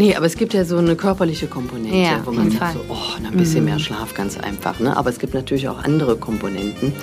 [0.00, 2.72] Nee, aber es gibt ja so eine körperliche Komponente, Ja, wo man sagt, Fall.
[2.72, 4.80] so, oh, ein bisschen mehr Schlaf, ganz einfach.
[4.80, 4.96] Ne?
[4.96, 6.94] Aber es gibt natürlich auch andere Komponenten,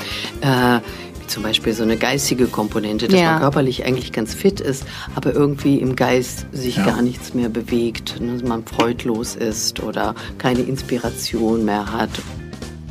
[0.42, 0.79] äh,
[1.21, 3.33] wie zum Beispiel so eine geistige Komponente, dass Ja.
[3.33, 4.83] man körperlich eigentlich ganz fit ist,
[5.13, 6.86] aber irgendwie im Geist sich Ja.
[6.88, 8.41] gar nichts mehr bewegt, ne?
[8.44, 12.10] man freudlos ist oder keine Inspiration mehr hat.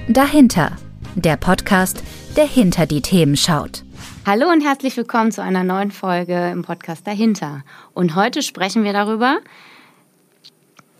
[0.06, 0.70] Dahinter.
[1.16, 2.04] Der Podcast,
[2.36, 3.82] der hinter die Themen schaut.
[4.24, 7.64] Hallo und herzlich willkommen zu einer neuen Folge im Podcast Dahinter.
[7.92, 9.38] Und heute sprechen wir darüber,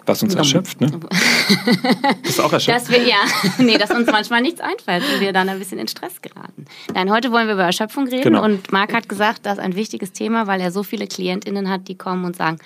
[0.07, 0.91] Was uns erschöpft, ne?
[2.23, 2.81] Bist auch erschöpft?
[2.83, 3.17] dass wir, ja,
[3.59, 6.65] nee, dass uns manchmal nichts einfällt und wir dann ein bisschen in Stress geraten.
[6.95, 8.45] Nein, heute wollen wir über Erschöpfung reden Genau.
[8.45, 11.89] und Marc hat gesagt, das ist ein wichtiges Thema, weil er so viele KlientInnen hat,
[11.89, 12.59] die kommen und sagen,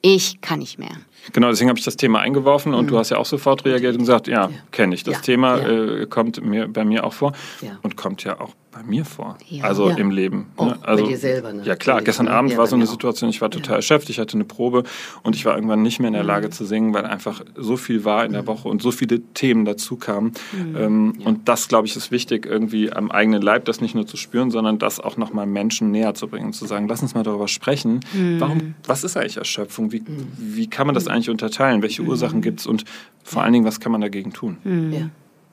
[0.00, 0.90] ich kann nicht mehr.
[1.32, 4.00] Genau, deswegen habe ich das Thema eingeworfen und du hast ja auch sofort reagiert und
[4.00, 5.02] gesagt, ja, kenne ich.
[5.02, 5.68] Das Ja, Thema ja.
[6.02, 7.78] Äh, kommt mir, bei mir auch vor Ja.
[7.82, 9.36] und kommt ja auch bei mir vor.
[9.48, 9.64] Ja.
[9.64, 9.96] Also Ja.
[9.96, 10.46] im Leben.
[10.58, 10.78] Ne?
[10.80, 11.62] bei also, dir selber, ne?
[11.64, 12.32] Ja klar, gestern ne?
[12.32, 12.88] Abend Ja, war bei so eine auch.
[12.90, 14.84] Situation, ich war total erschöpft, ich hatte eine Probe
[15.24, 16.28] und ich war irgendwann nicht mehr in der Mhm.
[16.28, 19.64] Lage zu singen, weil einfach so viel war in der Woche und so viele Themen
[19.64, 20.32] dazu kamen.
[20.52, 20.76] Mhm.
[20.76, 24.16] Ähm, Und das, glaube ich, ist wichtig, irgendwie am eigenen Leib das nicht nur zu
[24.16, 27.24] spüren, sondern das auch nochmal Menschen näher zu bringen und zu sagen, lass uns mal
[27.24, 28.00] darüber sprechen.
[28.14, 28.40] Mhm.
[28.40, 29.87] Warum, was ist eigentlich Erschöpfung?
[29.92, 30.02] Wie,
[30.38, 31.82] wie kann man das eigentlich unterteilen?
[31.82, 32.84] Welche Ursachen gibt es und
[33.22, 34.58] vor allen Dingen, was kann man dagegen tun?
[34.92, 35.10] Ja.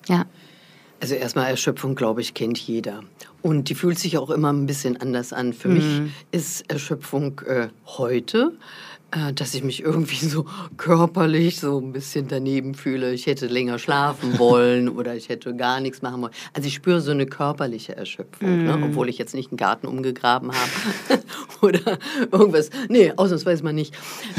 [0.08, 0.26] Ja.
[1.02, 3.02] Also erstmal Erschöpfung, glaube ich, kennt jeder.
[3.42, 5.54] Und die fühlt sich auch immer ein bisschen anders an.
[5.54, 8.54] Für mich ist Erschöpfung äh, heute,
[9.34, 10.46] dass ich mich irgendwie so
[10.78, 13.14] körperlich so ein bisschen daneben fühle.
[13.14, 16.34] Ich hätte länger schlafen wollen oder ich hätte gar nichts machen wollen.
[16.54, 18.80] Also ich spüre so eine körperliche Erschöpfung, ne?
[18.84, 21.22] obwohl ich jetzt nicht einen Garten umgegraben habe
[21.62, 21.98] oder
[22.32, 22.70] irgendwas.
[22.90, 23.94] Nee, ausnahmsweise mal nicht.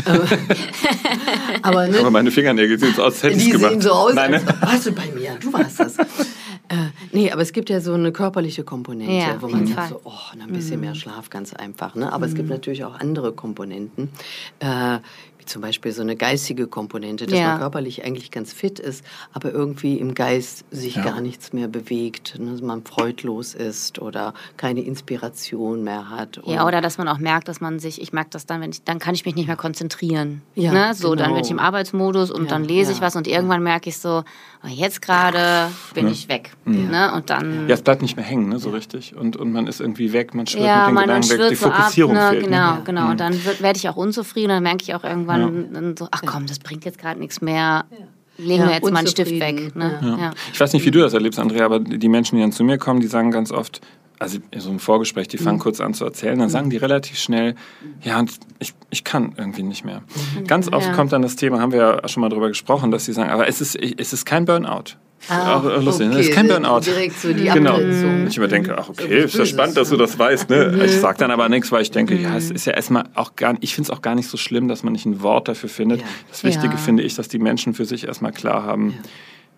[0.04, 0.18] Äh,
[1.62, 3.72] aber, ne, Aber meine Fingernägel sehen so aus, als hätte ich die es gemacht.
[3.72, 4.54] sehen so aus, Nein, als ne?
[4.60, 5.94] warst du bei mir, du warst das.
[6.68, 6.74] Äh,
[7.12, 10.12] nee, aber es gibt ja so eine körperliche Komponente, Ja, wo man sagt so, oh,
[10.32, 11.94] ein bisschen mehr Schlaf, ganz einfach.
[11.94, 12.12] Ne?
[12.12, 14.10] Aber es gibt natürlich auch andere Komponenten,
[14.60, 14.98] äh,
[15.46, 17.48] zum Beispiel so eine geistige Komponente, dass Ja.
[17.52, 21.04] man körperlich eigentlich ganz fit ist, aber irgendwie im Geist sich Ja.
[21.04, 22.58] gar nichts mehr bewegt, ne?
[22.62, 26.40] man freudlos ist oder keine Inspiration mehr hat.
[26.44, 28.82] Ja, oder dass man auch merkt, dass man sich, ich merke das dann, wenn ich,
[28.84, 30.42] dann kann ich mich nicht mehr konzentrieren.
[30.54, 30.94] Ja, ne?
[30.94, 31.34] So, dann genau.
[31.36, 34.24] bin ich im Arbeitsmodus und Ja, dann lese ich was und irgendwann merke ich so,
[34.64, 36.10] oh, jetzt gerade bin Ne?
[36.12, 36.52] ich weg.
[36.64, 37.12] Ne?
[37.14, 37.68] Und dann.
[37.68, 39.14] Ja, es bleibt nicht mehr hängen, ne, so richtig.
[39.16, 41.48] Und, und man ist irgendwie weg, man schwirrt Ja, mit den man, man Gedanken weg,
[41.50, 42.28] die so ab, Fokussierung ne?
[42.30, 42.44] fehlt.
[42.44, 42.82] genau, Ne?
[42.84, 43.10] genau.
[43.10, 46.08] Und dann wird- werde ich auch unzufrieden und dann merke ich auch irgendwann dann so,
[46.10, 47.84] ach komm, das bringt jetzt gerade nichts mehr.
[48.38, 49.74] Legen Ja, wir jetzt mal einen Stift weg.
[49.74, 49.98] Ne?
[50.02, 50.18] ja.
[50.18, 50.30] Ja.
[50.52, 52.76] Ich weiß nicht, wie du das erlebst, Andrea, aber die Menschen, die dann zu mir
[52.76, 53.80] kommen, die sagen ganz oft,
[54.18, 55.42] also so im Vorgespräch, die Mhm.
[55.44, 57.54] fangen kurz an zu erzählen, dann sagen die relativ schnell,
[58.02, 58.22] ja,
[58.58, 60.02] ich, ich kann irgendwie nicht mehr.
[60.46, 60.90] Ganz oft Mhm.
[60.90, 60.96] Ja.
[60.96, 63.48] kommt dann das Thema, haben wir ja schon mal drüber gesprochen, dass sie sagen, aber
[63.48, 64.96] es ist, es ist kein Burnout.
[65.28, 66.12] Ah, auch äh, lustig, ne?
[66.12, 66.80] okay, es ist kein Burnout.
[66.80, 67.72] direkt so die Genau.
[67.72, 68.26] Abgrenzung.
[68.28, 70.48] Ich immer denke, ach okay, ist ja spannend, dass du das weißt.
[70.50, 70.72] Ne?
[70.74, 70.82] Mhm.
[70.82, 73.54] Ich sage dann aber nichts, weil ich denke, ja, es ist ja erstmal auch gar
[73.60, 76.00] ich finde es auch gar nicht so schlimm, dass man nicht ein Wort dafür findet.
[76.02, 76.06] Ja.
[76.30, 76.78] Das Wichtige Ja.
[76.78, 78.94] finde ich, dass die Menschen für sich erstmal klar haben,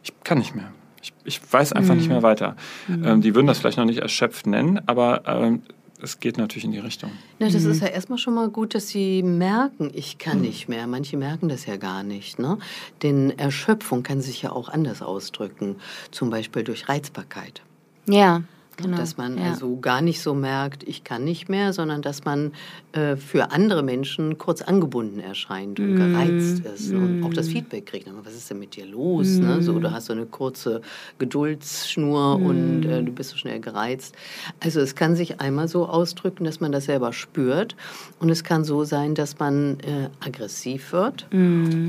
[0.02, 0.70] ich kann nicht mehr.
[1.02, 2.56] Ich, ich weiß einfach nicht mehr weiter.
[2.88, 5.62] Ähm, die würden das vielleicht noch nicht erschöpft nennen, aber ähm,
[6.00, 7.10] es geht natürlich in die Richtung.
[7.38, 10.86] Na, das ist ja erstmal schon mal gut, dass sie merken, ich kann nicht mehr.
[10.86, 12.38] Manche merken das ja gar nicht.
[12.38, 12.58] Ne?
[13.02, 15.76] Denn Erschöpfung kann sich ja auch anders ausdrücken.
[16.10, 17.62] Zum Beispiel durch Reizbarkeit.
[18.06, 18.42] ja,
[18.78, 18.96] genau.
[18.96, 19.50] Dass man ja.
[19.50, 22.52] also gar nicht so merkt, ich kann nicht mehr, sondern dass man
[22.92, 28.08] äh, für andere Menschen kurz angebunden erscheint und gereizt ist und auch das Feedback kriegt.
[28.08, 29.38] Aber was ist denn mit dir los?
[29.38, 29.62] Ne?
[29.62, 30.80] So, du hast so eine kurze
[31.18, 34.14] Geduldsschnur und äh, du bist so schnell gereizt.
[34.60, 37.76] Also es kann sich einmal so ausdrücken, dass man das selber spürt
[38.20, 41.26] und es kann so sein, dass man äh, aggressiv wird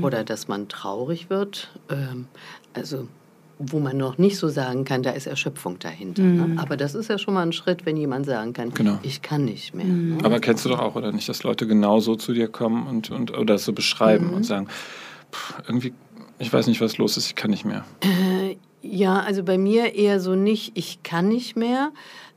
[0.02, 1.70] oder dass man traurig wird.
[1.88, 2.26] Ähm,
[2.74, 3.08] also
[3.62, 6.22] wo man noch nicht so sagen kann, da ist Erschöpfung dahinter.
[6.22, 6.56] Ne?
[6.58, 8.98] Aber das ist ja schon mal ein Schritt, wenn jemand sagen kann, Genau.
[9.02, 9.84] ich kann nicht mehr.
[9.84, 10.18] Ne?
[10.22, 13.10] Aber kennst du doch auch, oder nicht, dass Leute genau so zu dir kommen und,
[13.10, 14.66] und oder so beschreiben und sagen,
[15.30, 15.92] "Pff, irgendwie,
[16.38, 17.84] ich weiß nicht, was los ist, ich kann nicht mehr.
[18.80, 21.90] Ja, also bei mir eher so nicht, ich kann nicht mehr.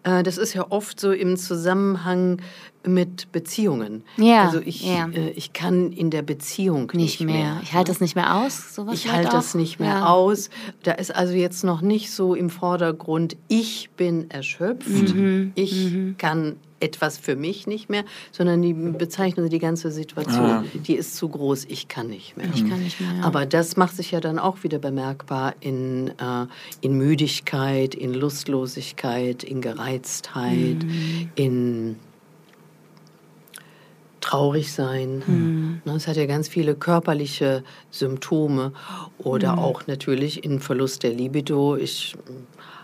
[0.03, 2.41] Äh, Das ist ja oft so im Zusammenhang
[2.85, 4.03] mit Beziehungen.
[4.17, 5.07] Ja, Also ich, ja.
[5.07, 7.59] äh, ich kann in der Beziehung nicht nicht, mehr.
[7.63, 8.75] Ich halte das nicht mehr aus.
[8.75, 10.05] Sowas Ich halte das nicht mehr ja.
[10.07, 10.49] aus.
[10.83, 15.53] Da ist also jetzt noch nicht so im Vordergrund, ich bin erschöpft, Mhm.
[15.55, 20.63] ich kann etwas für mich nicht mehr, sondern die Bezeichnung, die ganze Situation, Ah.
[20.73, 22.47] die ist zu groß, ich kann nicht mehr.
[22.53, 23.09] Ich kann nicht mehr.
[23.19, 23.23] Ja.
[23.23, 26.45] Aber das macht sich ja dann auch wieder bemerkbar in, äh,
[26.81, 31.29] in Müdigkeit, in Lustlosigkeit, in Gereiztheit, Mhm.
[31.35, 31.95] in
[34.19, 35.21] traurig sein.
[35.27, 35.81] Mhm.
[35.85, 38.71] Ne, Es hat ja ganz viele körperliche Symptome
[39.17, 39.59] oder Mhm.
[39.59, 41.75] auch natürlich in Verlust der Libido.
[41.75, 42.15] Ich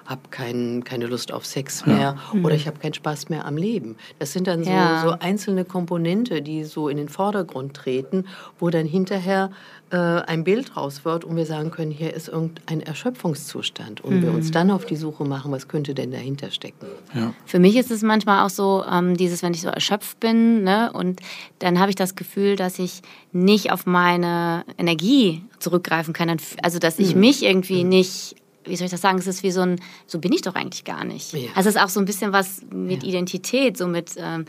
[0.10, 2.40] habe kein, keine Lust auf Sex mehr ja.
[2.42, 3.96] oder ich habe keinen Spaß mehr am Leben.
[4.18, 5.02] Das sind dann so, ja.
[5.04, 8.26] so einzelne Komponente, die so in den Vordergrund treten,
[8.58, 9.52] wo dann hinterher
[9.92, 14.22] äh, ein Bild raus wird und wir sagen können, hier ist irgendein Erschöpfungszustand und mhm.
[14.24, 14.54] wir uns mhm.
[14.54, 16.88] dann auf die Suche machen, was könnte denn dahinter stecken.
[17.14, 17.34] Ja.
[17.46, 20.92] Für mich ist es manchmal auch so, ähm, dieses, wenn ich so erschöpft bin ne,
[20.92, 21.22] und
[21.60, 23.02] dann habe ich das Gefühl, dass ich
[23.32, 26.36] nicht auf meine Energie zurückgreifen kann.
[26.64, 27.22] Also, dass ich mhm.
[27.22, 27.90] mich irgendwie mhm.
[27.90, 28.36] nicht
[28.69, 30.83] wie soll ich das sagen, es ist wie so ein, so bin ich doch eigentlich
[30.83, 31.33] gar nicht.
[31.33, 31.50] Ja.
[31.56, 33.10] Also es ist auch so ein bisschen was mit ja.
[33.10, 34.45] Identität, so mit, ähm,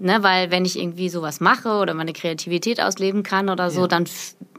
[0.00, 0.16] ja.
[0.18, 4.06] ne, weil wenn ich irgendwie sowas mache oder meine Kreativität ausleben kann oder so, dann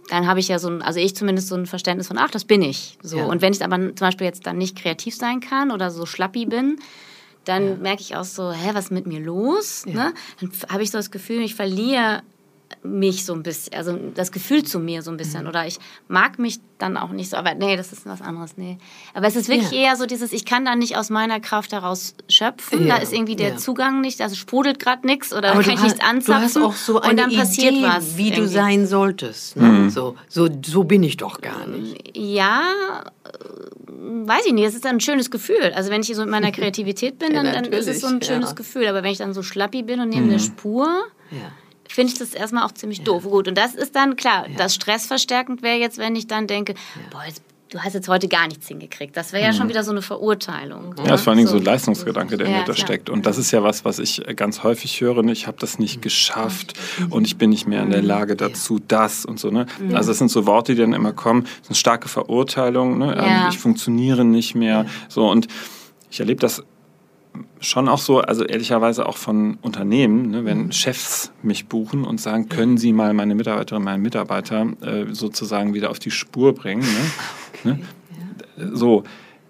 [0.09, 2.45] dann habe ich ja so ein, also ich zumindest so ein Verständnis von, ach, das
[2.45, 2.97] bin ich.
[3.01, 3.19] So.
[3.19, 6.45] Und wenn ich aber zum Beispiel jetzt dann nicht kreativ sein kann oder so schlappi
[6.45, 6.79] bin,
[7.47, 9.85] dann merke ich auch so, hä, was ist mit mir los?
[9.85, 10.13] Ne?
[10.39, 12.23] Dann habe ich so das Gefühl, ich verliere
[12.83, 15.43] mich so ein bisschen, also das Gefühl zu mir so ein bisschen.
[15.43, 15.49] Mhm.
[15.49, 18.77] Oder ich mag mich dann auch nicht so, aber nee, das ist was anderes, nee.
[19.13, 19.89] Aber es ist wirklich ja.
[19.89, 22.85] eher so dieses, ich kann da nicht aus meiner Kraft heraus schöpfen.
[22.85, 22.95] Ja.
[22.95, 23.57] Da ist irgendwie der ja.
[23.57, 26.61] Zugang nicht, also sprudelt gerade nichts oder aber kann ich nichts anzapfen.
[26.61, 28.17] Du hast auch so eine und dann Idee, passiert was.
[28.17, 28.41] Wie irgendwie.
[28.41, 29.55] du sein solltest.
[29.57, 29.67] Ne?
[29.67, 29.89] Mhm.
[29.89, 32.15] So, so, so bin ich doch gar nicht.
[32.15, 32.63] Ja,
[33.85, 35.73] weiß ich nicht, es ist ein schönes Gefühl.
[35.75, 38.55] Also wenn ich so in meiner Kreativität bin, dann, dann ist es so ein schönes
[38.55, 38.87] Gefühl.
[38.87, 40.31] Aber wenn ich dann so schlappi bin und neben mhm.
[40.31, 40.87] der Spur...
[41.31, 41.51] Ja
[41.93, 43.05] finde ich das erstmal auch ziemlich ja.
[43.05, 43.23] doof.
[43.23, 44.55] Gut, und das ist dann klar, ja.
[44.57, 47.01] das stressverstärkend wäre jetzt, wenn ich dann denke, ja.
[47.11, 49.17] boah, jetzt, du hast jetzt heute gar nichts hingekriegt.
[49.17, 49.71] Das wäre ja schon mhm.
[49.71, 50.95] wieder so eine Verurteilung.
[50.97, 53.09] Ja, es ist vor allem so, so Leistungsgedanke, der ja, dahinter steckt.
[53.09, 55.23] Und das ist ja was, was ich ganz häufig höre.
[55.23, 55.31] Ne?
[55.31, 56.01] Ich habe das nicht mhm.
[56.01, 57.11] geschafft mhm.
[57.11, 59.49] und ich bin nicht mehr in der Lage dazu, das und so.
[59.49, 59.65] Ne?
[59.93, 61.43] Also das sind so Worte, die dann immer kommen.
[61.43, 62.97] Das ist eine starke Verurteilung.
[62.97, 63.15] Ne?
[63.17, 64.85] Ähm, ich funktioniere nicht mehr.
[65.09, 65.47] So und
[66.09, 66.63] ich erlebe das
[67.59, 70.71] schon auch so, also ehrlicherweise auch von Unternehmen, ne, wenn mhm.
[70.71, 75.89] Chefs mich buchen und sagen, können Sie mal meine Mitarbeiterinnen, meinen Mitarbeiter äh, sozusagen wieder
[75.89, 76.81] auf die Spur bringen.
[76.81, 76.87] Ne?
[77.59, 77.79] Okay.
[78.57, 78.75] ne?
[78.75, 79.03] So.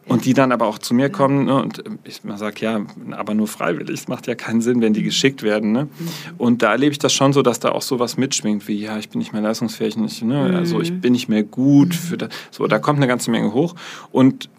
[0.07, 2.79] Und die dann aber auch zu mir kommen ne, und ich sage, ja,
[3.11, 3.99] aber nur freiwillig.
[3.99, 5.05] Es macht ja keinen Sinn, wenn die mhm.
[5.05, 5.73] geschickt werden.
[5.73, 5.83] Ne?
[5.83, 5.89] Mhm.
[6.37, 8.97] Und da erlebe ich das schon so, dass da auch so was mitschwingt, wie, ja,
[8.97, 10.55] ich bin nicht mehr leistungsfähig, nicht, ne?
[10.55, 11.93] also ich bin nicht mehr gut.
[11.93, 12.29] Für das.
[12.51, 13.75] So, da kommt eine ganze Menge hoch.
[14.13, 14.49] Und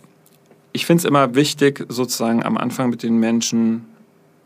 [0.73, 3.87] ich finde es immer wichtig, sozusagen am Anfang mit den Menschen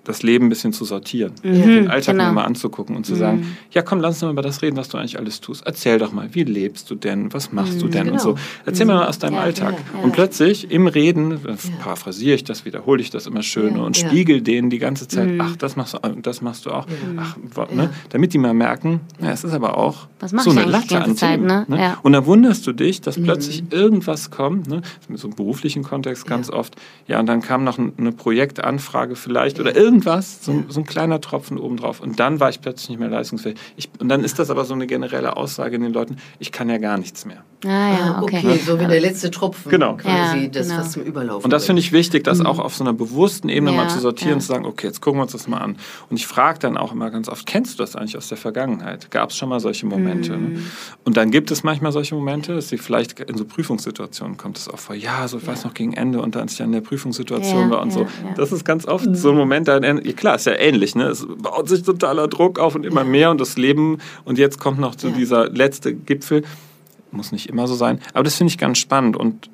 [0.05, 2.33] das Leben ein bisschen zu sortieren, mhm, den Alltag genau.
[2.33, 3.19] mal anzugucken und zu mhm.
[3.19, 5.63] sagen, ja komm, lass uns mal über das reden, was du eigentlich alles tust.
[5.65, 8.15] Erzähl doch mal, wie lebst du denn, was machst mhm, du denn genau.
[8.15, 8.35] und so.
[8.67, 9.75] Erzähl mir mal aus deinem ja, Alltag.
[9.75, 10.05] Ja, ja.
[10.05, 11.39] Und plötzlich im Reden,
[11.81, 15.41] paraphrasiere ich das, wiederhole ich das immer schön und spiegel denen die ganze Zeit, mhm.
[15.41, 16.87] ach, das machst du, das machst du auch.
[17.19, 17.37] Ach,
[17.71, 17.91] ne?
[18.11, 21.47] Damit die mal merken, ja, es ist aber auch so eine Latte an Zeit, Themen.
[21.47, 21.65] Ne?
[21.69, 21.97] Ne?
[22.03, 23.25] Und dann wunderst du dich, dass mhm.
[23.25, 24.83] plötzlich irgendwas kommt, ne?
[25.09, 26.77] mit so einem beruflichen Kontext ganz oft,
[27.07, 31.21] ja, und dann kam noch eine Projektanfrage vielleicht oder irgendwas irgendwas, so, so, ein kleiner
[31.21, 32.01] Tropfen obendrauf.
[32.01, 33.59] Und dann war ich plötzlich nicht mehr leistungsfähig.
[33.77, 36.69] Ich, und dann ist das aber so eine generelle Aussage in den Leuten, ich kann
[36.69, 37.45] ja gar nichts mehr.
[37.65, 38.39] Ah ja, ah, okay.
[38.39, 39.71] okay so wie der letzte Tropfen.
[39.71, 39.97] Genau.
[39.97, 40.81] Quasi ja, das, genau.
[40.81, 42.47] was zum Überlaufen Und das finde ich wichtig, das mhm.
[42.47, 44.35] auch auf so einer bewussten Ebene ja, mal zu sortieren ja.
[44.37, 45.77] und zu sagen, okay, jetzt gucken wir uns das mal an.
[46.11, 49.11] Und ich frage dann auch immer ganz oft, kennst du das eigentlich aus der Vergangenheit?
[49.11, 50.37] Gab es schon mal solche Momente?
[50.37, 50.53] Mhm.
[50.55, 50.63] Ne?
[51.05, 54.69] Und dann gibt es manchmal solche Momente, dass sie vielleicht in so Prüfungssituationen kommt es
[54.69, 56.81] auch vor, ja, so ich weiß noch gegen Ende und dann als ich an der
[56.81, 58.07] Prüfungssituation war und so.
[58.37, 59.15] Das ist ganz oft mhm.
[59.15, 59.79] so ein Moment, da,
[60.17, 61.05] klar, ist ja ähnlich, ne?
[61.05, 64.79] Es baut sich totaler Druck auf und immer mehr und das Leben und jetzt kommt
[64.79, 66.43] noch so dieser letzte Gipfel
[67.13, 68.01] muss nicht immer so sein.
[68.15, 69.51] Aber das finde ich ganz spannend und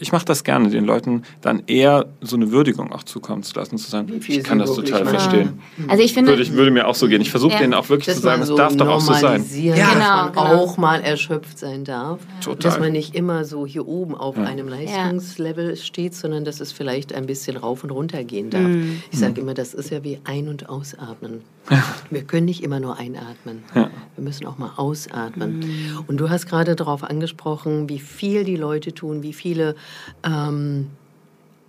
[0.00, 3.78] ich mache das gerne, den Leuten dann eher so eine Würdigung auch zukommen zu lassen,
[3.78, 5.18] zu sagen, ich kann das total machen.
[5.18, 5.58] verstehen.
[5.88, 7.20] Also ich finde, würde, ich, würde mir auch so gehen.
[7.20, 7.58] Ich versuche ja.
[7.58, 9.44] denen auch wirklich zu sagen, es so darf doch auch so sein.
[9.52, 10.62] Ja, genau, dass man genau.
[10.62, 12.20] auch mal erschöpft sein darf.
[12.40, 12.70] Total.
[12.70, 14.44] Dass man nicht immer so hier oben auf ja.
[14.44, 18.62] einem Leistungslevel steht, sondern dass es vielleicht ein bisschen rauf und runter gehen darf.
[18.62, 19.02] Mhm.
[19.10, 21.42] Ich sage immer, das ist ja wie Ein- und Ausatmen.
[22.10, 23.62] Wir können nicht immer nur einatmen.
[23.74, 25.60] Wir müssen auch mal ausatmen.
[25.60, 26.04] Mhm.
[26.06, 29.76] Und du hast gerade darauf angesprochen, wie viel die Leute tun, wie viele
[30.24, 30.88] ähm,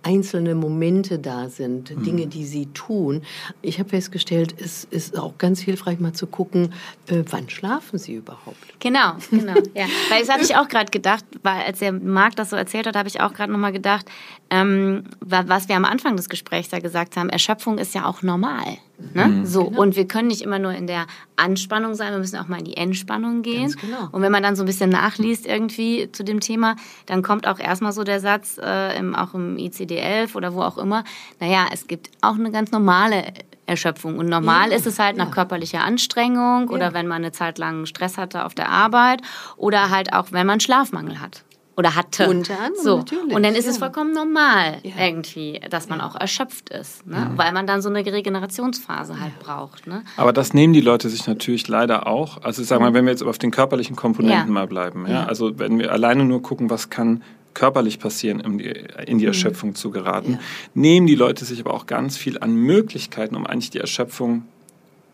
[0.02, 2.02] einzelne Momente da sind, mhm.
[2.02, 3.22] Dinge, die sie tun.
[3.62, 6.72] Ich habe festgestellt, es ist auch ganz hilfreich, mal zu gucken,
[7.06, 8.80] äh, wann schlafen sie überhaupt.
[8.80, 9.54] Genau, genau.
[9.74, 9.86] ja.
[10.08, 12.96] Weil das hatte ich auch gerade gedacht, weil als der Marc das so erzählt hat,
[12.96, 14.06] habe ich auch gerade nochmal gedacht,
[14.50, 18.78] ähm, was wir am Anfang des Gesprächs da gesagt haben, Erschöpfung ist ja auch normal.
[19.14, 19.26] Ne?
[19.26, 19.46] Mhm.
[19.46, 19.82] So, genau.
[19.82, 22.64] und wir können nicht immer nur in der Anspannung sein, wir müssen auch mal in
[22.64, 23.74] die Entspannung gehen.
[23.80, 24.08] Genau.
[24.12, 26.76] Und wenn man dann so ein bisschen nachliest irgendwie zu dem Thema,
[27.06, 30.78] dann kommt auch erstmal so der Satz, äh, im, auch im ICD-11 oder wo auch
[30.78, 31.04] immer,
[31.40, 33.24] naja, es gibt auch eine ganz normale
[33.66, 34.18] Erschöpfung.
[34.18, 36.74] Und normal ja, ist es halt nach körperlicher Anstrengung ja.
[36.74, 39.22] oder wenn man eine Zeit lang Stress hatte auf der Arbeit
[39.56, 41.44] oder halt auch, wenn man Schlafmangel hat
[41.76, 42.28] oder hatte.
[42.28, 42.96] Unter anderem, so.
[42.98, 43.34] natürlich.
[43.34, 43.70] Und dann ist ja.
[43.70, 44.92] es vollkommen normal ja.
[44.98, 46.06] irgendwie, dass man ja.
[46.06, 47.30] auch erschöpft ist, ne?
[47.36, 49.86] weil man dann so eine Regenerationsphase halt braucht.
[49.86, 50.02] Ne?
[50.16, 52.42] Aber das nehmen die Leute sich natürlich leider auch.
[52.42, 52.94] Also sag mal, mhm.
[52.94, 55.06] wenn wir jetzt auf den körperlichen Komponenten mal bleiben.
[55.08, 55.24] Ja?
[55.24, 57.22] Also wenn wir alleine nur gucken, was kann
[57.54, 58.72] körperlich passieren, in die,
[59.06, 60.38] in die Erschöpfung zu geraten, ja.
[60.74, 64.44] nehmen die Leute sich aber auch ganz viel an Möglichkeiten, um eigentlich die Erschöpfung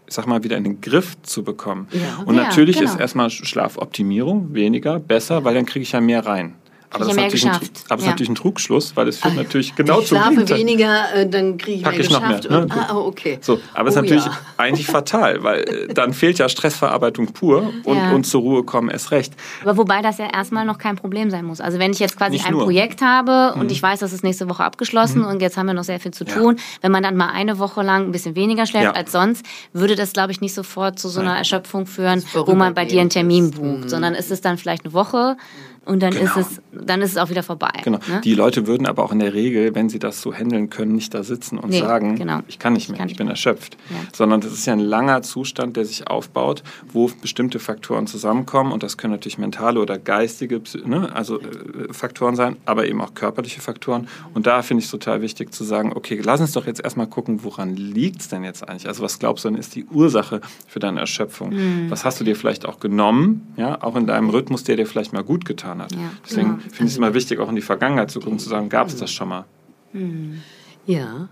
[0.06, 1.88] ich sag mal, wieder in den Griff zu bekommen.
[1.92, 2.22] Ja.
[2.24, 2.94] Und natürlich ja, genau.
[2.94, 6.54] ist erstmal Schlafoptimierung weniger, besser, weil dann kriege ich ja mehr rein.
[6.96, 9.42] Aber das, ist natürlich, ein, aber das ist natürlich ein Trugschluss, weil es führt ah,
[9.42, 10.58] natürlich genau ich zum schlafe Gegenteil.
[10.58, 12.50] weniger, äh, dann kriege ich Pack mehr ich geschafft.
[12.50, 12.88] Noch mehr, ne?
[12.88, 13.38] ah, okay.
[13.40, 14.38] So, aber es oh, ist natürlich ja.
[14.56, 18.12] eigentlich fatal, weil äh, dann fehlt ja Stressverarbeitung pur und, ja.
[18.12, 19.34] und zur Ruhe kommen erst recht.
[19.62, 21.60] Aber wobei das ja erstmal noch kein Problem sein muss.
[21.60, 22.64] Also wenn ich jetzt quasi Nicht ein nur.
[22.64, 23.70] Projekt habe und mhm.
[23.70, 25.28] ich weiß, das ist nächste Woche abgeschlossen mhm.
[25.28, 27.82] und jetzt haben wir noch sehr viel zu tun, wenn man dann mal eine Woche
[27.82, 31.20] lang ein bisschen weniger schläft als sonst, würde das, glaube ich, nicht sofort zu so
[31.20, 33.88] einer Erschöpfung führen, wo man bei dir einen Termin bucht, mhm.
[33.88, 35.36] sondern ist es dann vielleicht eine Woche
[35.86, 36.24] und dann genau.
[36.24, 37.72] ist es dann ist es auch wieder vorbei.
[37.84, 37.98] Genau.
[38.08, 38.20] Ne?
[38.22, 41.14] Die Leute würden aber auch in der Regel, wenn sie das so handeln können, nicht
[41.14, 42.40] da sitzen und nee, sagen, genau.
[42.48, 43.76] ich kann nicht mehr, ich, ich bin erschöpft.
[43.90, 43.96] Ja.
[44.14, 48.82] Sondern das ist ja ein langer Zustand, der sich aufbaut, wo bestimmte Faktoren zusammenkommen und
[48.82, 53.60] das können natürlich mentale oder geistige ne, also äh, Faktoren sein, aber eben auch körperliche
[53.60, 54.08] Faktoren.
[54.34, 57.06] Und da finde ich es total wichtig zu sagen, okay, lass uns doch jetzt erstmal
[57.06, 58.88] gucken, woran liegt es denn jetzt eigentlich?
[58.88, 61.50] Also was glaubst du denn ist die Ursache für deine Erschöpfung?
[61.50, 61.90] Mhm.
[61.90, 65.12] Was hast du dir vielleicht auch genommen, ja, auch in deinem Rhythmus, der dir vielleicht
[65.12, 65.92] mal gut getan hat?
[65.92, 66.65] Ja, Deswegen genau.
[66.72, 68.96] Finde ich es immer wichtig, auch in die Vergangenheit zu gucken, zu sagen, gab es
[68.96, 69.44] das schon mal?
[69.92, 70.40] Hm.
[70.86, 71.28] Ja,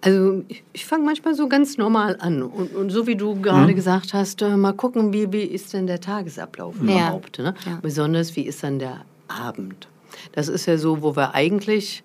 [0.00, 3.76] also ich fange manchmal so ganz normal an und, und so wie du gerade hm.
[3.76, 6.82] gesagt hast, äh, mal gucken, wie, wie ist denn der Tagesablauf ja.
[6.82, 7.38] überhaupt.
[7.38, 7.54] Ne?
[7.64, 7.78] Ja.
[7.80, 9.88] Besonders, wie ist dann der Abend?
[10.32, 12.02] Das ist ja so, wo wir eigentlich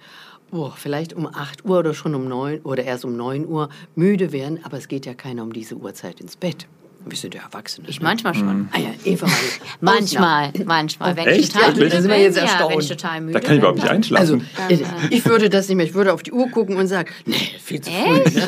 [0.51, 4.31] oh, vielleicht um 8 Uhr oder schon um 9 oder erst um 9 Uhr müde
[4.31, 6.67] werden, aber es geht ja keiner um diese Uhrzeit ins Bett.
[7.09, 7.87] Wir sind ja Erwachsene.
[7.89, 8.03] Ich ne?
[8.03, 8.57] manchmal schon.
[8.57, 8.69] Mhm.
[8.71, 9.27] Ah ja, Eva.
[9.81, 11.15] manchmal, manchmal.
[11.15, 11.39] Wenn Echt?
[11.39, 12.61] ich total müde da sind wir jetzt erstaunt.
[12.61, 14.47] Ja, wenn ich total müde da kann ich überhaupt nicht einschlafen.
[14.67, 15.85] Also, ich würde das nicht mehr.
[15.85, 18.19] Ich würde auf die Uhr gucken und sagen, nee, viel zu früh.
[18.19, 18.37] Echt?
[18.37, 18.47] Echt?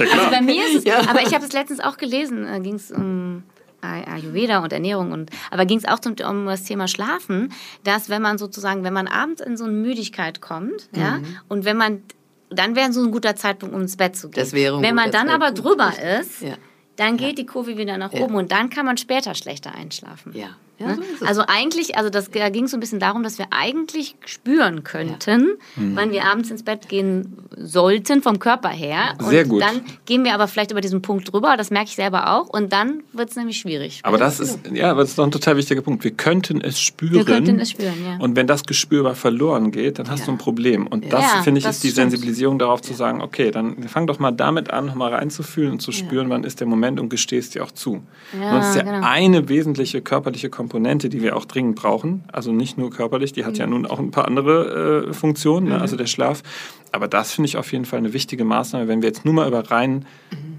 [0.00, 1.00] Also bei mir ist es, ja.
[1.08, 3.42] aber ich habe es letztens auch gelesen, da ging es um
[3.80, 7.52] Ayurveda und Ernährung und aber ging es auch zum, um das Thema Schlafen,
[7.84, 11.00] dass wenn man sozusagen, wenn man abends in so eine Müdigkeit kommt, mhm.
[11.00, 12.02] ja, und wenn man
[12.50, 14.40] dann wäre so ein guter Zeitpunkt, um ins Bett zu gehen.
[14.40, 16.54] Das wäre Wenn man dann aber drüber ist, ja
[16.96, 17.34] dann geht ja.
[17.34, 18.38] die Kurve wieder nach oben ja.
[18.40, 20.32] und dann kann man später schlechter einschlafen.
[20.34, 20.56] Ja.
[20.78, 20.98] Ja, ne?
[21.18, 24.16] so also eigentlich, also das, da ging es so ein bisschen darum, dass wir eigentlich
[24.26, 25.82] spüren könnten, ja.
[25.82, 25.96] mhm.
[25.96, 29.14] wann wir abends ins Bett gehen sollten vom Körper her.
[29.18, 29.62] Und Sehr gut.
[29.62, 32.72] dann gehen wir aber vielleicht über diesen Punkt drüber, das merke ich selber auch, und
[32.72, 34.00] dann wird es nämlich schwierig.
[34.02, 36.04] Aber das ist, ja, das ist doch ein total wichtiger Punkt.
[36.04, 37.14] Wir könnten es spüren.
[37.14, 38.18] Wir könnten es spüren, ja.
[38.18, 40.26] Und wenn das Gespür aber verloren geht, dann hast ja.
[40.26, 40.86] du ein Problem.
[40.86, 42.10] Und das, finde ich, ist die stimmt.
[42.10, 45.92] Sensibilisierung darauf zu sagen, okay, dann fang doch mal damit an, mal reinzufühlen und zu
[45.92, 48.02] spüren, wann ist der Moment und gestehst dir auch zu.
[48.38, 49.06] Ja, und das ist ja genau.
[49.06, 52.24] eine wesentliche körperliche Komponente, die wir auch dringend brauchen.
[52.32, 53.58] Also nicht nur körperlich, die hat mhm.
[53.58, 55.76] ja nun auch ein paar andere äh, Funktionen, ne?
[55.76, 55.80] Mhm.
[55.80, 56.42] also der Schlaf.
[56.90, 59.46] Aber das finde ich auf jeden Fall eine wichtige Maßnahme, wenn wir jetzt nur mal
[59.46, 60.55] über rein mhm.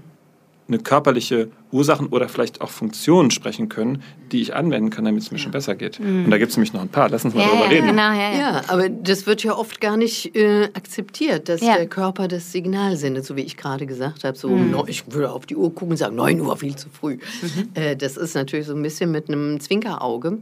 [0.68, 5.30] Eine körperliche Ursachen oder vielleicht auch Funktionen sprechen können, die ich anwenden kann, damit es
[5.30, 5.42] mir ja.
[5.42, 5.98] schon besser geht.
[5.98, 6.26] Mhm.
[6.26, 7.08] Und da gibt es nämlich noch ein paar.
[7.08, 7.86] Lass uns mal ja, darüber reden.
[7.86, 12.28] Genau, ja, ja, aber das wird ja oft gar nicht äh, akzeptiert, dass der Körper
[12.28, 14.36] das Signal sendet, so wie ich gerade gesagt habe.
[14.36, 14.82] So, mhm.
[14.86, 17.18] ich würde auf die Uhr gucken und sagen, 9 Uhr, viel zu früh.
[17.42, 17.68] Mhm.
[17.74, 20.38] Äh, das ist natürlich so ein bisschen mit einem Zwinkerauge.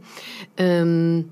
[0.57, 1.29] Ähm,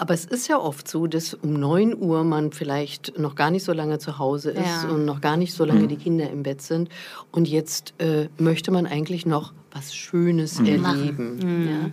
[0.00, 3.64] aber es ist ja oft so, dass um 9 Uhr man vielleicht noch gar nicht
[3.64, 4.88] so lange zu Hause ist ja.
[4.88, 5.88] und noch gar nicht so lange mhm.
[5.88, 6.88] die Kinder im Bett sind.
[7.30, 10.84] Und jetzt äh, möchte man eigentlich noch was Schönes mhm.
[10.84, 11.36] erleben.
[11.36, 11.68] Mhm.
[11.68, 11.90] Ja?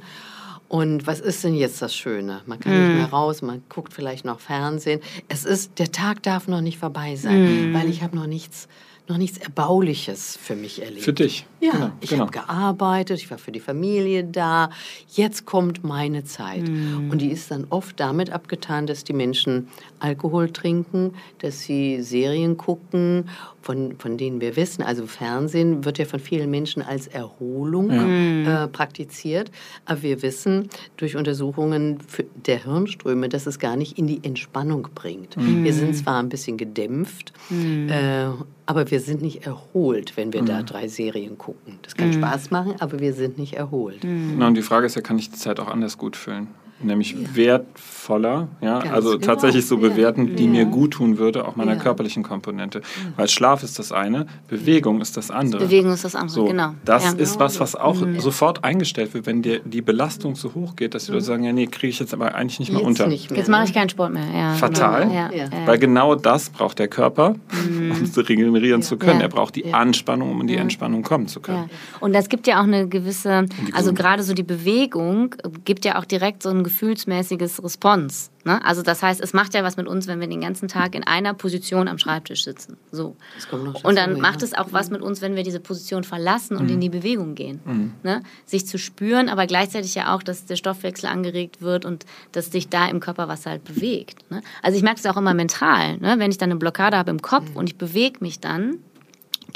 [0.70, 2.42] Und was ist denn jetzt das Schöne?
[2.46, 2.98] Man kann nicht mhm.
[2.98, 5.02] mehr raus, man guckt vielleicht noch Fernsehen.
[5.28, 7.74] Es ist, der Tag darf noch nicht vorbei sein, mhm.
[7.74, 8.70] weil ich habe noch nichts
[9.10, 11.04] noch nichts Erbauliches für mich erlebt.
[11.04, 11.46] Für dich?
[11.60, 12.22] Ja, genau, ich genau.
[12.24, 14.70] habe gearbeitet, ich war für die Familie da.
[15.10, 16.68] Jetzt kommt meine Zeit.
[16.68, 17.10] Mm.
[17.10, 22.58] Und die ist dann oft damit abgetan, dass die Menschen Alkohol trinken, dass sie Serien
[22.58, 23.30] gucken,
[23.62, 28.64] von, von denen wir wissen, also Fernsehen wird ja von vielen Menschen als Erholung ja.
[28.64, 29.52] äh, praktiziert.
[29.84, 31.98] Aber wir wissen durch Untersuchungen
[32.46, 35.36] der Hirnströme, dass es gar nicht in die Entspannung bringt.
[35.36, 35.64] Mm.
[35.64, 37.90] Wir sind zwar ein bisschen gedämpft, mm.
[37.90, 38.30] äh,
[38.68, 40.48] aber wir sind nicht erholt, wenn wir mhm.
[40.48, 41.80] da drei Serien gucken.
[41.82, 42.14] Das kann mhm.
[42.14, 44.04] Spaß machen, aber wir sind nicht erholt.
[44.04, 44.36] Mhm.
[44.38, 46.48] Na, und die Frage ist ja, kann ich die Zeit auch anders gut füllen?
[46.80, 47.36] Nämlich ja.
[47.36, 49.26] wertvoller, ja, Ganz also genau.
[49.26, 50.36] tatsächlich so bewerten, ja.
[50.36, 51.80] die mir gut tun würde, auch meiner ja.
[51.80, 52.82] körperlichen Komponente.
[53.16, 55.66] Weil Schlaf ist das eine, Bewegung ist das andere.
[55.66, 56.74] Bewegung ist das andere, so, genau.
[56.86, 58.20] Das ist was, was auch mhm.
[58.20, 61.28] sofort eingestellt wird, wenn dir die Belastung zu hoch geht, dass die Leute mhm.
[61.28, 63.08] sagen, ja, nee, kriege ich jetzt aber eigentlich nicht mehr jetzt unter.
[63.08, 64.56] Nicht mehr, jetzt mache ich keinen Sport mehr.
[64.56, 65.50] Fatal, genau.
[65.66, 67.36] weil genau das braucht der Körper,
[67.70, 67.92] mhm.
[67.92, 69.22] um zu regenerieren zu können.
[69.22, 71.70] Er braucht die Anspannung, um in die Entspannung kommen zu können.
[72.00, 76.06] Und das gibt ja auch eine gewisse, also gerade so die Bewegung gibt ja auch
[76.06, 78.30] direkt so ein gefühlsmäßiges Response.
[78.44, 78.64] Ne?
[78.64, 81.04] Also das heißt, es macht ja was mit uns, wenn wir den ganzen Tag in
[81.06, 82.78] einer Position am Schreibtisch sitzen.
[82.92, 83.16] So.
[83.84, 86.74] und dann macht es auch was mit uns, wenn wir diese Position verlassen und mhm.
[86.74, 87.62] in die Bewegung gehen.
[87.66, 87.92] Mhm.
[88.04, 88.22] Ne?
[88.46, 92.68] Sich zu spüren, aber gleichzeitig ja auch, dass der Stoffwechsel angeregt wird und dass sich
[92.68, 94.30] da im Körper was halt bewegt.
[94.30, 94.42] Ne?
[94.62, 95.98] Also ich merke es auch immer mental.
[95.98, 96.16] Ne?
[96.18, 97.56] Wenn ich dann eine Blockade habe im Kopf mhm.
[97.56, 98.80] und ich bewege mich dann,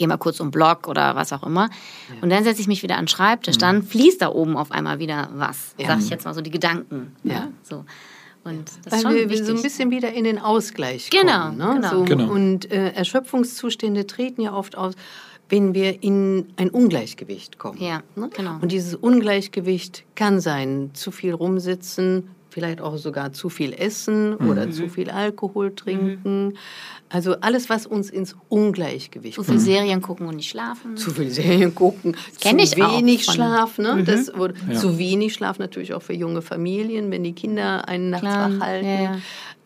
[0.01, 1.70] gehe mal kurz um Block oder was auch immer.
[2.10, 2.24] Ja.
[2.24, 3.60] Und dann setze ich mich wieder an den Schreibtisch.
[3.60, 3.84] Dann mhm.
[3.84, 5.75] fließt da oben auf einmal wieder was.
[5.77, 5.88] Ja.
[5.88, 7.15] Sag ich jetzt mal so die Gedanken.
[7.24, 7.34] Ja.
[7.34, 7.86] ja so.
[8.43, 9.46] Und das Weil ist schon wir, wichtig.
[9.46, 11.58] so ein bisschen wieder in den Ausgleich genau, kommen.
[11.58, 11.74] Ne?
[11.75, 11.89] Genau.
[11.91, 12.31] So, genau.
[12.31, 14.96] Und äh, Erschöpfungszustände treten ja oft aus,
[15.50, 17.79] wenn wir in ein Ungleichgewicht kommen.
[17.79, 18.31] Ja, ne?
[18.36, 18.58] genau.
[18.60, 24.50] Und dieses Ungleichgewicht kann sein, zu viel rumsitzen, vielleicht auch sogar zu viel essen mhm.
[24.50, 26.50] oder zu viel Alkohol trinken.
[26.50, 26.58] Mhm.
[27.10, 29.65] Also alles, was uns ins Ungleichgewicht Zu viel bringt.
[29.65, 30.96] Serien gucken und nicht schlafen.
[30.96, 33.77] Zu viel Serien gucken, Kenn zu wenig auch Schlaf.
[33.77, 33.96] Ne?
[33.96, 34.05] Mhm.
[34.05, 34.75] Das, ja.
[34.75, 38.86] Zu wenig Schlaf natürlich auch für junge Familien, wenn die Kinder einen nachts wach halten.
[38.86, 39.17] Ja, ja.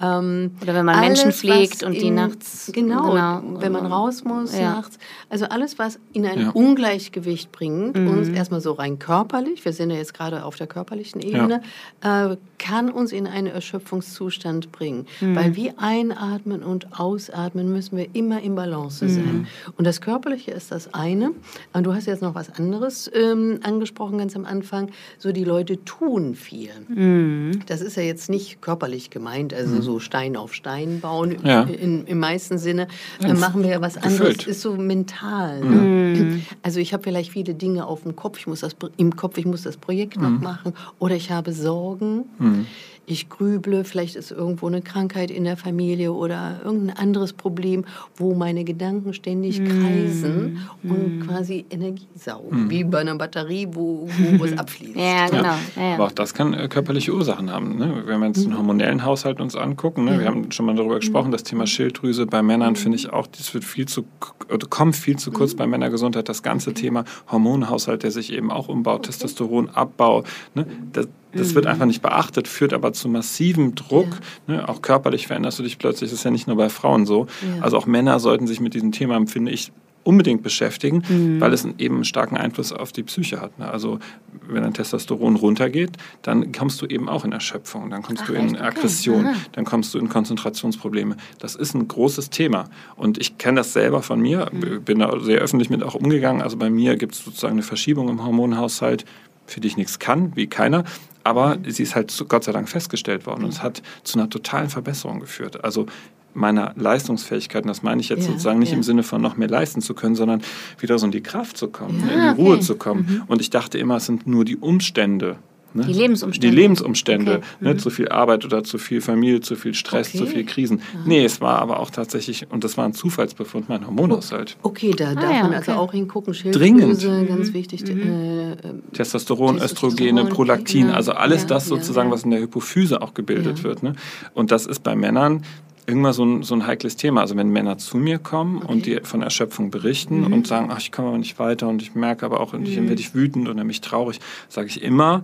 [0.02, 2.70] Ähm, Oder wenn man alles, Menschen pflegt und die nachts.
[2.74, 4.98] Genau, genau, wenn man raus muss nachts.
[5.30, 8.10] Also alles, was in ein Ungleichgewicht bringt, mhm.
[8.10, 11.62] uns erstmal so rein körperlich, wir sind ja jetzt gerade auf der körperlichen Ebene,
[12.02, 15.08] äh, kann uns in einen Erschöpfungszustand bringen.
[15.22, 15.36] Mhm.
[15.36, 19.24] Weil wie einatmen und ausatmen müssen wir immer in Balance sein.
[19.24, 19.48] Mhm.
[19.78, 21.32] Und das Körperliche ist das eine.
[21.72, 24.92] Und du hast jetzt noch was anderes ähm, angesprochen ganz am Anfang.
[25.20, 26.72] So die Leute tun viel.
[26.90, 27.62] Mhm.
[27.68, 29.85] Das ist ja jetzt nicht körperlich gemeint, also.
[29.86, 31.62] So Stein auf Stein bauen ja.
[31.62, 32.88] in, im meisten Sinne.
[33.22, 34.18] Dann machen wir ja was anderes.
[34.18, 34.48] Gefüllt.
[34.48, 35.62] Ist so mental.
[35.62, 35.76] Ne?
[35.76, 36.46] Mhm.
[36.62, 38.40] Also ich habe vielleicht viele Dinge auf dem Kopf.
[38.40, 39.38] Ich muss das im Kopf.
[39.38, 40.42] Ich muss das Projekt noch mhm.
[40.42, 40.74] machen.
[41.00, 42.26] Oder ich habe Sorgen.
[42.40, 42.66] Mhm.
[43.08, 47.86] Ich grüble, vielleicht ist irgendwo eine Krankheit in der Familie oder irgendein anderes Problem,
[48.16, 49.68] wo meine Gedanken ständig mhm.
[49.68, 50.92] kreisen mm.
[50.92, 52.70] und quasi Energie saugen, mm.
[52.70, 54.96] wie bei einer Batterie, wo, wo es abfließt.
[54.96, 55.44] ja, genau.
[55.44, 55.60] Ja.
[55.76, 57.78] Ja, Aber auch das kann äh, körperliche Ursachen haben.
[57.78, 58.04] Ne?
[58.06, 58.58] Wenn wir jetzt den mhm.
[58.58, 60.20] hormonellen Haushalt uns angucken, ne?
[60.20, 63.54] wir haben schon mal darüber gesprochen, das Thema Schilddrüse bei Männern finde ich auch, das
[63.54, 64.06] wird viel zu,
[64.52, 66.28] oder kommt viel zu kurz bei Männergesundheit.
[66.30, 69.08] Das ganze Thema Hormonhaushalt, der sich eben auch umbaut, okay.
[69.08, 70.66] Testosteronabbau, ne?
[70.92, 71.56] das, das mhm.
[71.56, 74.08] wird einfach nicht beachtet, führt aber zu massivem Druck.
[74.48, 74.56] Ja.
[74.56, 74.70] Ne?
[74.70, 76.10] Auch körperlich veränderst du dich plötzlich.
[76.10, 77.28] Das ist ja nicht nur bei Frauen so.
[77.42, 77.64] Ja.
[77.64, 79.72] Also auch Männer sollten sich mit diesem Thema, finde ich,
[80.06, 81.42] unbedingt beschäftigen, mhm.
[81.42, 83.58] weil es eben einen starken Einfluss auf die Psyche hat.
[83.58, 83.70] Ne?
[83.70, 84.00] Also
[84.48, 88.34] wenn dein Testosteron runtergeht, dann kommst du eben auch in Erschöpfung, dann kommst Ach, du
[88.34, 88.62] in echt?
[88.62, 89.36] Aggression, okay.
[89.54, 91.18] dann kommst du in Konzentrationsprobleme.
[91.40, 92.66] Das ist ein großes Thema.
[92.96, 94.84] Und ich kenne das selber von mir, mhm.
[94.84, 96.44] bin da sehr öffentlich mit auch umgegangen.
[96.44, 99.06] Also bei mir gibt es sozusagen eine Verschiebung im Hormonhaushalt,
[99.48, 100.84] für die ich nichts kann, wie keiner.
[101.26, 104.70] Aber sie ist halt Gott sei Dank festgestellt worden und es hat zu einer totalen
[104.70, 105.64] Verbesserung geführt.
[105.64, 105.88] Also
[106.36, 108.78] meiner Leistungsfähigkeit, und das meine ich jetzt ja, sozusagen nicht ja.
[108.78, 110.44] im Sinne von noch mehr leisten zu können, sondern
[110.80, 112.42] wieder so in die Kraft zu kommen, ja, in die okay.
[112.42, 113.08] Ruhe zu kommen.
[113.10, 113.24] Mhm.
[113.26, 115.38] Und ich dachte immer, es sind nur die Umstände,
[115.76, 115.84] Ne?
[115.86, 116.56] Die Lebensumstände.
[116.56, 117.32] Die Lebensumstände.
[117.38, 117.46] Okay.
[117.60, 117.74] Ne?
[117.74, 117.80] Mhm.
[117.80, 120.18] Zu viel Arbeit oder zu viel Familie, zu viel Stress, okay.
[120.18, 120.82] zu viel Krisen.
[120.94, 121.04] Aha.
[121.06, 124.58] Nee, es war aber auch tatsächlich, und das war ein Zufallsbefund, mein Hormonhaushalt.
[124.64, 126.34] Okay, da ah, darf ja, man also auch hingucken.
[126.34, 127.28] Schilddrüse, Dringend.
[127.28, 127.54] ganz mhm.
[127.54, 127.84] wichtig.
[127.84, 128.02] Mhm.
[128.02, 128.56] Äh, äh,
[128.94, 130.96] Testosteron, Östrogene, Prolaktin, genau.
[130.96, 133.84] also alles ja, das sozusagen, ja, was in der Hypophyse auch gebildet wird.
[133.84, 133.96] Ne?
[134.34, 135.44] Und das ist bei Männern
[135.88, 137.22] irgendwann so ein, so ein heikles Thema.
[137.22, 138.72] Also wenn Männer zu mir kommen okay.
[138.72, 140.34] und die von Erschöpfung berichten mhm.
[140.34, 142.64] und sagen, ach, ich komme aber nicht weiter und ich merke aber auch, mhm.
[142.64, 145.24] ich werde ich wütend oder mich traurig, sage ich immer,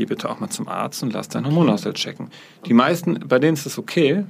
[0.00, 2.30] geh bitte auch mal zum Arzt und lass deinen Hormonhaushalt checken.
[2.64, 4.24] Die meisten, bei denen ist es okay,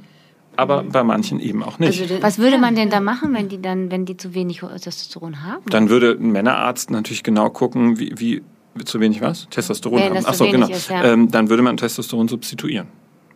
[0.57, 2.03] aber bei manchen eben auch nicht.
[2.03, 5.45] Also, was würde man denn da machen, wenn die dann, wenn die zu wenig Testosteron
[5.45, 5.63] haben?
[5.71, 8.43] Dann würde ein Männerarzt natürlich genau gucken, wie, wie
[8.85, 9.47] zu wenig was?
[9.51, 10.27] Testosteron haben.
[10.27, 10.69] Achso, genau.
[10.69, 11.05] Ist, ja.
[11.05, 12.89] ähm, dann würde man Testosteron substituieren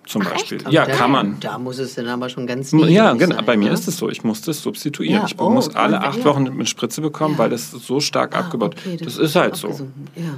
[0.07, 0.59] zum Ach, Beispiel.
[0.59, 0.71] Echt?
[0.71, 1.37] Ja, kann man.
[1.41, 3.37] Da muss es dann aber schon ganz niedrig Ja, genau.
[3.37, 3.75] Sein, bei mir ne?
[3.75, 4.11] ist es so.
[4.11, 5.21] Ich muss das substituieren.
[5.21, 6.25] Ja, ich oh, muss alle acht ja.
[6.25, 7.39] Wochen eine Spritze bekommen, ja.
[7.39, 9.69] weil das so stark ah, abgebaut okay, das, das ist halt so.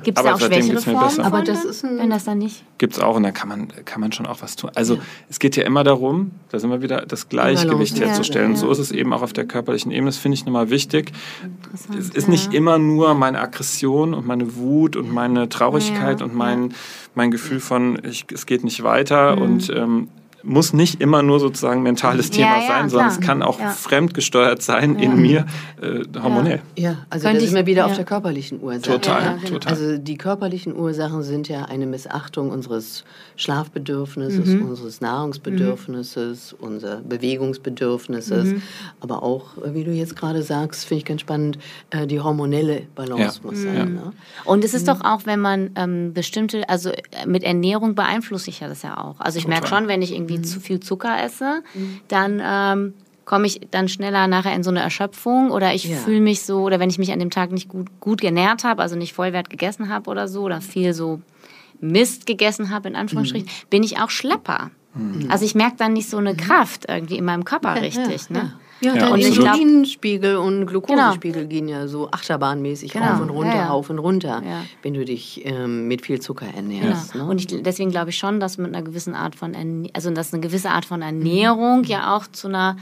[0.02, 1.24] Gibt es auch schwächere Formen besser.
[1.24, 2.62] Aber das ist ein wenn das dann nicht...
[2.78, 4.70] Gibt es auch und da kann man, kann man schon auch was tun.
[4.74, 4.98] Also
[5.28, 8.56] es geht ja immer darum, da sind wir wieder, das Gleichgewicht herzustellen.
[8.56, 10.06] So ist es eben auch auf der körperlichen Ebene.
[10.06, 11.12] Das finde ich nochmal wichtig.
[11.98, 16.74] Es ist nicht immer nur meine Aggression und meine Wut und meine Traurigkeit und mein
[17.16, 19.42] mein Gefühl von, ich, es geht nicht weiter mhm.
[19.56, 20.08] Und ähm,
[20.46, 23.20] muss nicht immer nur sozusagen mentales Thema ja, sein, sondern klar.
[23.20, 23.70] es kann auch ja.
[23.70, 25.46] fremdgesteuert sein in mir,
[25.82, 26.62] äh, hormonell.
[26.76, 28.92] Ja, also da sind wir wieder auf der körperlichen Ursache.
[28.92, 29.58] Total, genau.
[29.58, 29.72] total.
[29.72, 33.04] Also die körperlichen Ursachen sind ja eine Missachtung unseres
[33.36, 34.68] Schlafbedürfnisses, mhm.
[34.68, 36.66] unseres Nahrungsbedürfnisses, mhm.
[36.66, 38.62] unser Bewegungsbedürfnisses, mhm.
[39.00, 41.58] aber auch, wie du jetzt gerade sagst, finde ich ganz spannend,
[41.90, 43.94] äh, die hormonelle Balance muss sein.
[43.94, 44.12] Ne?
[44.44, 44.92] Und es ist mhm.
[44.92, 48.96] doch auch, wenn man ähm, bestimmte, also äh, mit Ernährung beeinflusse ich ja das ja
[48.96, 49.20] auch.
[49.20, 50.52] Also ich merke schon, wenn ich irgendwie irgendwie mhm.
[50.52, 52.00] zu viel Zucker esse, mhm.
[52.08, 52.94] dann ähm,
[53.24, 55.96] komme ich dann schneller nachher in so eine Erschöpfung oder ich ja.
[55.96, 58.82] fühle mich so, oder wenn ich mich an dem Tag nicht gut, gut genährt habe,
[58.82, 61.20] also nicht Vollwert gegessen habe oder so, oder viel so
[61.80, 63.68] Mist gegessen habe, in Anführungsstrichen, mhm.
[63.68, 64.70] bin ich auch schlapper.
[64.94, 65.30] Mhm.
[65.30, 68.30] Also ich merke dann nicht so eine Kraft irgendwie in meinem Körper richtig.
[68.30, 68.52] Ne?
[68.80, 71.48] Ja, ja, dein Insulinspiegel und Glukosespiegel genau.
[71.48, 73.06] gehen ja so achterbahnmäßig genau.
[73.06, 73.68] rauf und runter, ja, ja.
[73.68, 74.42] rauf und runter,
[74.82, 77.12] wenn du dich ähm, mit viel Zucker ernährst.
[77.12, 77.24] Genau.
[77.24, 77.30] Ne?
[77.30, 80.32] Und ich, deswegen glaube ich schon, dass mit einer gewissen Art von Erne also dass
[80.32, 81.84] eine gewisse Art von Ernährung mhm.
[81.84, 82.76] ja auch zu einer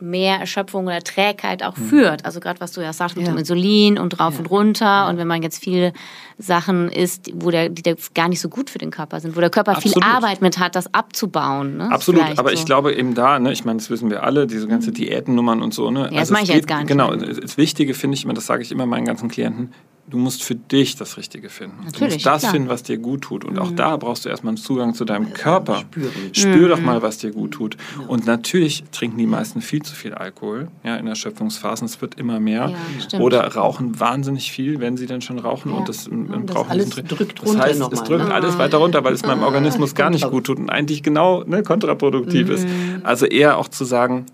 [0.00, 1.88] mehr Erschöpfung oder Trägheit auch mhm.
[1.88, 2.24] führt.
[2.24, 3.32] Also gerade was du ja sagst mit ja.
[3.32, 4.40] dem Insulin und rauf ja.
[4.40, 5.08] und runter ja.
[5.08, 5.92] und wenn man jetzt viele
[6.38, 9.50] Sachen isst, wo der, die gar nicht so gut für den Körper sind, wo der
[9.50, 9.94] Körper Absolut.
[9.94, 11.78] viel Arbeit mit hat, das abzubauen.
[11.78, 11.90] Ne?
[11.90, 12.54] Absolut, aber so.
[12.54, 14.94] ich glaube eben da, ne, ich meine, das wissen wir alle, diese ganze mhm.
[14.94, 15.90] Diätennummern und so.
[15.90, 16.00] Ne?
[16.00, 16.88] Ja, das also mache ich geht, jetzt gar nicht.
[16.88, 19.72] Genau, das Wichtige finde ich immer, das sage ich immer meinen ganzen Klienten,
[20.08, 21.84] du musst für dich das Richtige finden.
[21.84, 22.52] Natürlich, du musst das klar.
[22.52, 23.44] finden, was dir gut tut.
[23.44, 23.58] Und mhm.
[23.60, 25.80] auch da brauchst du erstmal einen Zugang zu deinem Körper.
[25.80, 26.12] Spüren.
[26.32, 26.68] Spür mhm.
[26.68, 27.76] doch mal, was dir gut tut.
[28.06, 31.86] Und natürlich trinken die meisten viel zu viel Alkohol ja, in Erschöpfungsphasen.
[31.86, 32.72] Es wird immer mehr.
[33.10, 35.72] Ja, Oder rauchen wahnsinnig viel, wenn sie denn schon rauchen.
[35.72, 35.78] Ja.
[35.78, 37.58] Und das, und das alles drückt runter.
[37.58, 40.44] Das heißt, es drückt alles weiter runter, weil es meinem ah, Organismus gar nicht gut
[40.44, 42.54] tut und eigentlich genau ne, kontraproduktiv mhm.
[42.54, 42.66] ist.
[43.02, 44.26] Also eher auch zu sagen,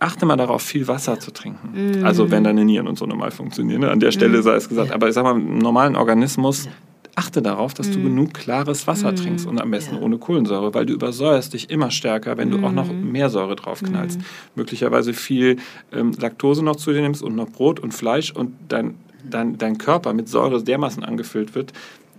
[0.00, 1.98] achte mal darauf, viel Wasser zu trinken.
[1.98, 2.04] Mhm.
[2.04, 3.82] Also wenn deine Nieren und so normal funktionieren.
[3.82, 3.90] Ne?
[3.90, 4.42] An der Stelle mhm.
[4.42, 4.92] sei es gesagt.
[4.92, 6.68] Aber ich sag mal, im normalen Organismus
[7.14, 7.92] achte darauf, dass mhm.
[7.92, 9.16] du genug klares Wasser mhm.
[9.16, 10.00] trinkst und am besten ja.
[10.00, 13.12] ohne Kohlensäure, weil du übersäuerst dich immer stärker, wenn du auch noch mhm.
[13.12, 14.18] mehr Säure draufknallst.
[14.18, 14.24] Mhm.
[14.54, 15.58] Möglicherweise viel
[15.92, 18.94] ähm, Laktose noch zu dir nimmst und noch Brot und Fleisch und dein,
[19.28, 21.72] dein, dein Körper mit Säure dermaßen angefüllt wird,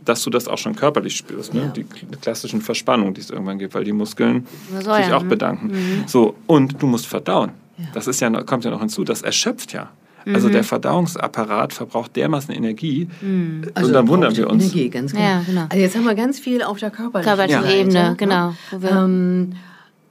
[0.06, 1.62] dass du das auch schon körperlich spürst, ne?
[1.62, 1.68] Ja.
[1.68, 1.86] die
[2.22, 5.68] klassischen Verspannungen, die es irgendwann gibt, weil die Muskeln sich auch bedanken.
[5.68, 6.04] Mhm.
[6.08, 7.52] So und du musst verdauen.
[7.94, 9.90] Das ist ja, kommt ja noch hinzu, das erschöpft ja.
[10.26, 10.52] Also mhm.
[10.54, 13.08] der Verdauungsapparat verbraucht dermaßen Energie.
[13.22, 13.64] Mhm.
[13.74, 14.66] Also und dann wundern wir uns.
[14.66, 15.24] Energie, ganz genau.
[15.24, 15.64] Ja, genau.
[15.64, 17.80] Also jetzt haben wir ganz viel auf der körperlichen, körperlichen ja.
[17.80, 18.16] Ebene, ne?
[18.18, 18.54] genau.
[18.84, 19.54] Ähm,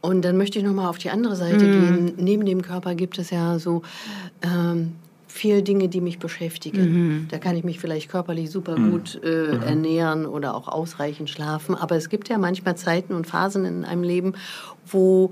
[0.00, 2.06] und dann möchte ich nochmal auf die andere Seite mhm.
[2.06, 2.12] gehen.
[2.16, 3.82] Neben dem Körper gibt es ja so
[4.42, 4.94] ähm,
[5.28, 6.82] viele Dinge, die mich beschäftigen.
[6.82, 7.28] Mhm.
[7.30, 8.90] Da kann ich mich vielleicht körperlich super mhm.
[8.90, 9.62] gut äh, mhm.
[9.62, 11.74] ernähren oder auch ausreichend schlafen.
[11.74, 14.34] Aber es gibt ja manchmal Zeiten und Phasen in einem Leben,
[14.86, 15.30] wo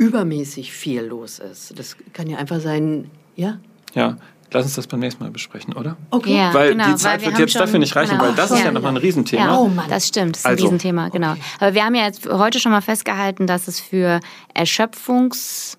[0.00, 1.78] übermäßig viel los ist.
[1.78, 3.58] Das kann ja einfach sein, ja?
[3.94, 4.16] Ja,
[4.50, 5.98] lass uns das beim nächsten Mal besprechen, oder?
[6.10, 6.36] Okay.
[6.36, 8.24] Ja, weil genau, die Zeit wird jetzt dafür nicht reichen, genau.
[8.24, 8.56] weil das ja.
[8.56, 9.44] ist ja nochmal ein Riesenthema.
[9.44, 9.90] Ja, oh Mann.
[9.90, 10.64] Das stimmt, das ist also.
[10.64, 11.32] ein Riesenthema, genau.
[11.32, 11.40] Okay.
[11.60, 14.20] Aber wir haben ja jetzt heute schon mal festgehalten, dass es für
[14.54, 15.76] Erschöpfungs...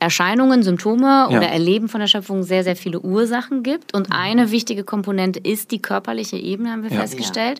[0.00, 1.28] Erscheinungen, Symptome ja.
[1.28, 3.94] oder Erleben von Erschöpfung sehr, sehr viele Ursachen gibt.
[3.94, 7.00] Und eine wichtige Komponente ist die körperliche Ebene, haben wir ja.
[7.00, 7.58] festgestellt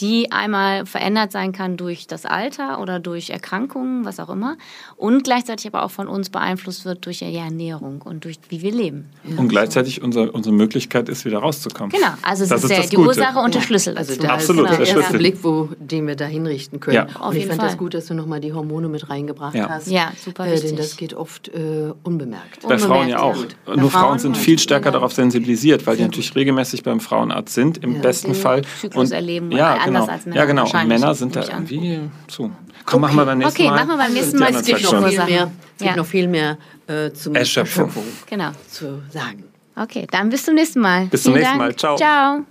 [0.00, 4.56] die einmal verändert sein kann durch das Alter oder durch Erkrankungen, was auch immer,
[4.96, 8.72] und gleichzeitig aber auch von uns beeinflusst wird durch die Ernährung und durch wie wir
[8.72, 9.10] leben.
[9.36, 11.90] Und gleichzeitig unser, unsere Möglichkeit ist, wieder rauszukommen.
[11.90, 13.08] Genau, also es das ist, ist die Gute.
[13.08, 13.96] Ursache und der Schlüssel.
[13.98, 15.08] Also da Absolut, ist genau.
[15.10, 17.08] der Blick, wo, den wir da hinrichten können.
[17.08, 17.26] Ja.
[17.26, 17.68] und ich fand Fall.
[17.68, 19.68] das gut, dass du nochmal die Hormone mit reingebracht ja.
[19.68, 19.88] hast.
[19.88, 22.62] Ja, super äh, Denn das geht oft äh, unbemerkt.
[22.62, 23.36] Bei unbemerkt, Frauen ja auch.
[23.36, 27.54] Ja Nur Frauen, Frauen sind viel stärker darauf sensibilisiert, weil die natürlich regelmäßig beim Frauenarzt
[27.54, 28.62] sind, im besten Fall.
[28.80, 30.06] Zyklus erleben, ja, genau.
[30.06, 30.36] als Männer.
[30.36, 30.64] Ja, genau.
[30.64, 32.50] Und Männer sind da irgendwie zu.
[32.84, 33.14] Komm, okay.
[33.14, 33.74] machen wir beim nächsten okay, Mal.
[33.74, 34.54] Okay, machen wir beim nächsten Mal.
[34.54, 35.96] Es gibt noch viel mehr, ja.
[35.96, 37.86] noch viel mehr äh, zum Erschöpfung.
[37.86, 38.50] Erschöpfung genau.
[38.70, 39.44] zu sagen.
[39.76, 41.06] Okay, dann bis zum nächsten Mal.
[41.06, 41.70] Bis Vielen zum nächsten Dank.
[41.70, 41.76] Mal.
[41.76, 41.96] Ciao.
[41.96, 42.44] Ciao.